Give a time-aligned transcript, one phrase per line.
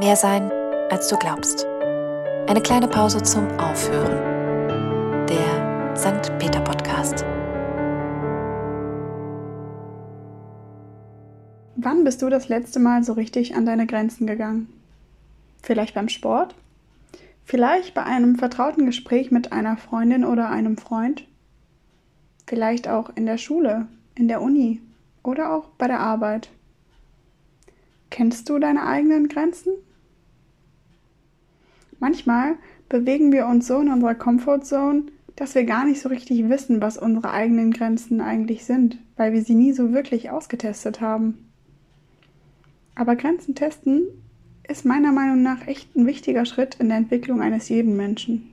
[0.00, 0.50] Mehr sein,
[0.88, 1.66] als du glaubst.
[2.46, 5.26] Eine kleine Pause zum Aufhören.
[5.26, 6.38] Der St.
[6.38, 7.22] Peter Podcast.
[11.76, 14.72] Wann bist du das letzte Mal so richtig an deine Grenzen gegangen?
[15.62, 16.54] Vielleicht beim Sport?
[17.44, 21.26] Vielleicht bei einem vertrauten Gespräch mit einer Freundin oder einem Freund?
[22.46, 24.80] Vielleicht auch in der Schule, in der Uni
[25.22, 26.48] oder auch bei der Arbeit?
[28.08, 29.74] Kennst du deine eigenen Grenzen?
[32.00, 32.56] Manchmal
[32.88, 35.04] bewegen wir uns so in unserer Comfortzone,
[35.36, 39.42] dass wir gar nicht so richtig wissen, was unsere eigenen Grenzen eigentlich sind, weil wir
[39.42, 41.50] sie nie so wirklich ausgetestet haben.
[42.94, 44.02] Aber Grenzen testen
[44.68, 48.50] ist meiner Meinung nach echt ein wichtiger Schritt in der Entwicklung eines jeden Menschen.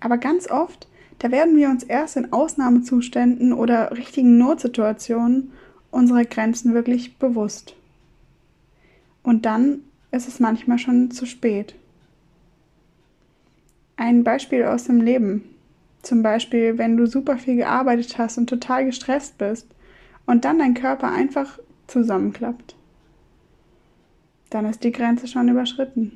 [0.00, 0.88] Aber ganz oft,
[1.18, 5.52] da werden wir uns erst in Ausnahmezuständen oder richtigen Notsituationen
[5.90, 7.74] unserer Grenzen wirklich bewusst.
[9.22, 9.80] Und dann
[10.12, 11.74] ist es manchmal schon zu spät.
[14.00, 15.44] Ein Beispiel aus dem Leben.
[16.00, 19.66] Zum Beispiel, wenn du super viel gearbeitet hast und total gestresst bist
[20.24, 22.76] und dann dein Körper einfach zusammenklappt.
[24.48, 26.12] Dann ist die Grenze schon überschritten.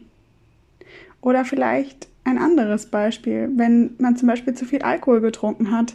[1.20, 5.94] Oder vielleicht ein anderes Beispiel, wenn man zum Beispiel zu viel Alkohol getrunken hat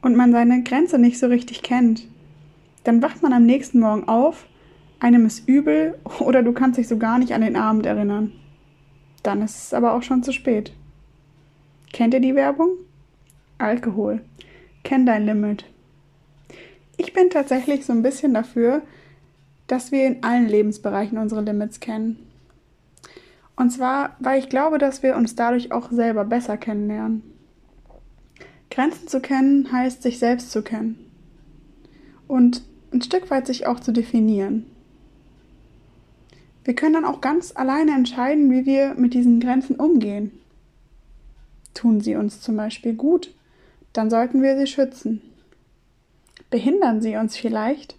[0.00, 2.08] und man seine Grenze nicht so richtig kennt.
[2.84, 4.46] Dann wacht man am nächsten Morgen auf
[5.00, 8.32] einem ist übel oder du kannst dich so gar nicht an den Abend erinnern.
[9.22, 10.72] Dann ist es aber auch schon zu spät.
[11.92, 12.70] Kennt ihr die Werbung?
[13.58, 14.20] Alkohol.
[14.82, 15.64] Kenn dein Limit.
[16.96, 18.82] Ich bin tatsächlich so ein bisschen dafür,
[19.66, 22.18] dass wir in allen Lebensbereichen unsere Limits kennen.
[23.56, 27.22] Und zwar, weil ich glaube, dass wir uns dadurch auch selber besser kennenlernen.
[28.70, 30.98] Grenzen zu kennen heißt, sich selbst zu kennen.
[32.28, 34.66] Und ein Stück weit sich auch zu definieren.
[36.64, 40.32] Wir können dann auch ganz alleine entscheiden, wie wir mit diesen Grenzen umgehen.
[41.76, 43.34] Tun sie uns zum Beispiel gut,
[43.92, 45.20] dann sollten wir sie schützen.
[46.48, 47.96] Behindern sie uns vielleicht,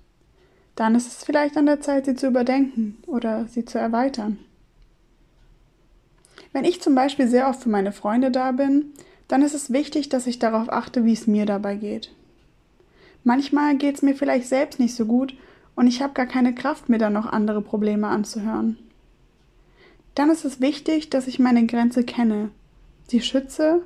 [0.75, 4.39] dann ist es vielleicht an der Zeit, sie zu überdenken oder sie zu erweitern.
[6.53, 8.93] Wenn ich zum Beispiel sehr oft für meine Freunde da bin,
[9.27, 12.11] dann ist es wichtig, dass ich darauf achte, wie es mir dabei geht.
[13.23, 15.35] Manchmal geht es mir vielleicht selbst nicht so gut
[15.75, 18.79] und ich habe gar keine Kraft, mir dann noch andere Probleme anzuhören.
[20.15, 22.49] Dann ist es wichtig, dass ich meine Grenze kenne,
[23.07, 23.81] sie schütze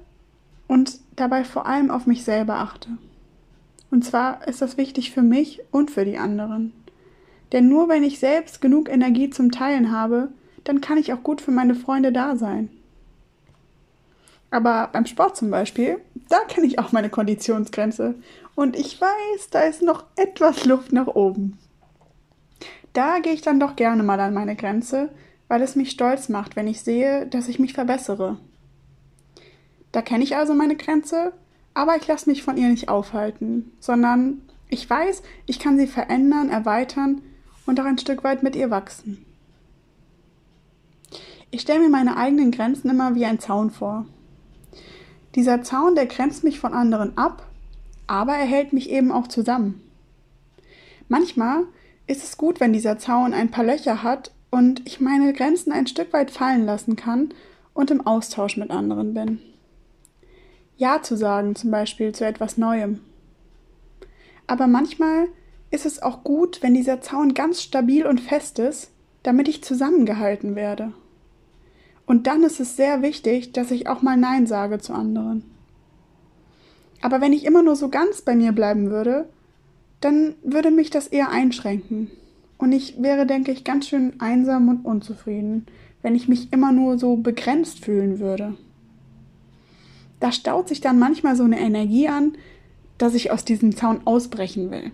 [0.67, 2.89] und dabei vor allem auf mich selber achte.
[3.89, 6.73] Und zwar ist das wichtig für mich und für die anderen.
[7.51, 10.29] Denn nur wenn ich selbst genug Energie zum Teilen habe,
[10.63, 12.69] dann kann ich auch gut für meine Freunde da sein.
[14.49, 15.99] Aber beim Sport zum Beispiel,
[16.29, 18.15] da kenne ich auch meine Konditionsgrenze.
[18.55, 21.57] Und ich weiß, da ist noch etwas Luft nach oben.
[22.93, 25.09] Da gehe ich dann doch gerne mal an meine Grenze,
[25.47, 28.37] weil es mich stolz macht, wenn ich sehe, dass ich mich verbessere.
[29.91, 31.33] Da kenne ich also meine Grenze,
[31.73, 36.49] aber ich lasse mich von ihr nicht aufhalten, sondern ich weiß, ich kann sie verändern,
[36.49, 37.21] erweitern
[37.65, 39.25] und auch ein Stück weit mit ihr wachsen.
[41.49, 44.05] Ich stelle mir meine eigenen Grenzen immer wie ein Zaun vor.
[45.35, 47.47] Dieser Zaun, der grenzt mich von anderen ab,
[48.07, 49.81] aber er hält mich eben auch zusammen.
[51.09, 51.63] Manchmal
[52.07, 55.87] ist es gut, wenn dieser Zaun ein paar Löcher hat und ich meine Grenzen ein
[55.87, 57.33] Stück weit fallen lassen kann
[57.73, 59.39] und im Austausch mit anderen bin.
[60.81, 63.01] Ja zu sagen, zum Beispiel zu etwas Neuem.
[64.47, 65.27] Aber manchmal
[65.69, 68.89] ist es auch gut, wenn dieser Zaun ganz stabil und fest ist,
[69.21, 70.91] damit ich zusammengehalten werde.
[72.07, 75.43] Und dann ist es sehr wichtig, dass ich auch mal Nein sage zu anderen.
[77.03, 79.29] Aber wenn ich immer nur so ganz bei mir bleiben würde,
[79.99, 82.09] dann würde mich das eher einschränken.
[82.57, 85.67] Und ich wäre, denke ich, ganz schön einsam und unzufrieden,
[86.01, 88.57] wenn ich mich immer nur so begrenzt fühlen würde.
[90.21, 92.37] Da staut sich dann manchmal so eine Energie an,
[92.97, 94.91] dass ich aus diesem Zaun ausbrechen will.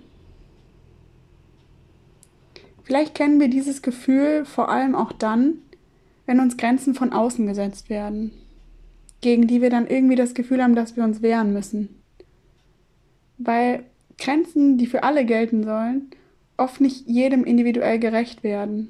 [2.83, 5.55] Vielleicht kennen wir dieses Gefühl vor allem auch dann,
[6.25, 8.31] wenn uns Grenzen von außen gesetzt werden,
[9.19, 11.89] gegen die wir dann irgendwie das Gefühl haben, dass wir uns wehren müssen.
[13.37, 13.83] Weil
[14.17, 16.09] Grenzen, die für alle gelten sollen,
[16.55, 18.89] oft nicht jedem individuell gerecht werden.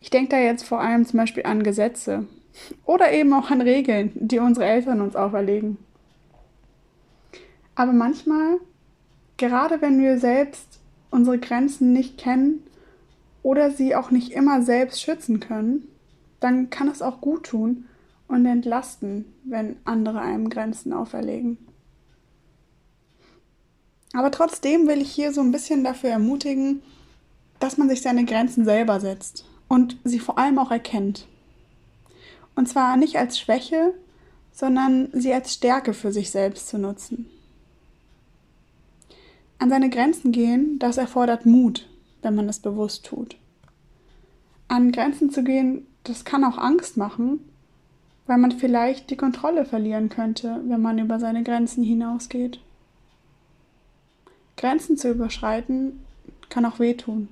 [0.00, 2.28] Ich denke da jetzt vor allem zum Beispiel an Gesetze
[2.84, 5.78] oder eben auch an Regeln, die unsere Eltern uns auferlegen.
[7.74, 8.58] Aber manchmal,
[9.36, 12.62] gerade wenn wir selbst unsere Grenzen nicht kennen
[13.42, 15.86] oder sie auch nicht immer selbst schützen können,
[16.40, 17.84] dann kann es auch gut tun
[18.26, 21.58] und entlasten, wenn andere einem Grenzen auferlegen.
[24.12, 26.82] Aber trotzdem will ich hier so ein bisschen dafür ermutigen,
[27.60, 31.26] dass man sich seine Grenzen selber setzt und sie vor allem auch erkennt.
[32.58, 33.94] Und zwar nicht als Schwäche,
[34.50, 37.30] sondern sie als Stärke für sich selbst zu nutzen.
[39.60, 41.88] An seine Grenzen gehen, das erfordert Mut,
[42.20, 43.36] wenn man es bewusst tut.
[44.66, 47.48] An Grenzen zu gehen, das kann auch Angst machen,
[48.26, 52.58] weil man vielleicht die Kontrolle verlieren könnte, wenn man über seine Grenzen hinausgeht.
[54.56, 56.04] Grenzen zu überschreiten
[56.48, 57.28] kann auch wehtun.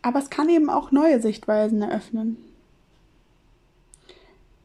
[0.00, 2.51] Aber es kann eben auch neue Sichtweisen eröffnen.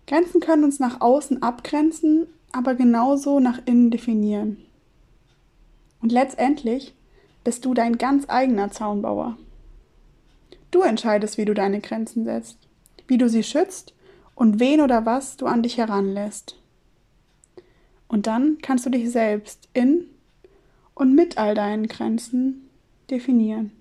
[0.07, 4.57] Grenzen können uns nach außen abgrenzen, aber genauso nach innen definieren.
[6.01, 6.95] Und letztendlich
[7.44, 9.38] bist du dein ganz eigener Zaunbauer.
[10.71, 12.57] Du entscheidest, wie du deine Grenzen setzt,
[13.07, 13.94] wie du sie schützt
[14.36, 16.56] und wen oder was du an dich heranlässt.
[18.07, 20.06] Und dann kannst du dich selbst in
[20.94, 22.69] und mit all deinen Grenzen
[23.09, 23.71] definieren.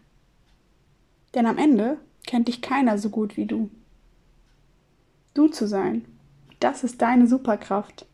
[1.35, 3.71] Denn am Ende kennt dich keiner so gut wie du.
[5.35, 6.05] Du zu sein,
[6.61, 8.07] das ist deine Superkraft.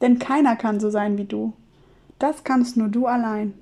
[0.00, 1.52] Denn keiner kann so sein wie du.
[2.18, 3.54] Das kannst nur du allein.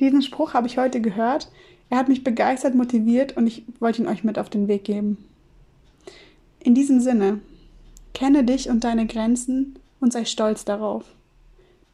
[0.00, 1.50] Diesen Spruch habe ich heute gehört.
[1.90, 5.18] Er hat mich begeistert motiviert und ich wollte ihn euch mit auf den Weg geben.
[6.60, 7.40] In diesem Sinne,
[8.14, 11.04] kenne dich und deine Grenzen und sei stolz darauf.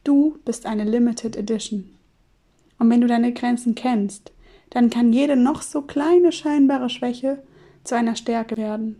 [0.03, 1.89] Du bist eine Limited Edition.
[2.79, 4.31] Und wenn du deine Grenzen kennst,
[4.71, 7.43] dann kann jede noch so kleine scheinbare Schwäche
[7.83, 8.95] zu einer Stärke werden.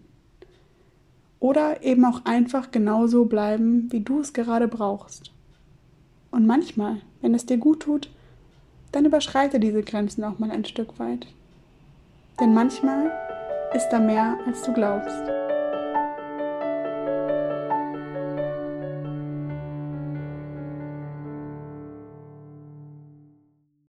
[1.42, 5.34] Oder eben auch einfach genauso bleiben, wie du es gerade brauchst.
[6.30, 8.10] Und manchmal, wenn es dir gut tut,
[8.92, 11.28] dann überschreite diese Grenzen auch mal ein Stück weit.
[12.40, 13.12] Denn manchmal
[13.74, 15.41] ist da mehr, als du glaubst.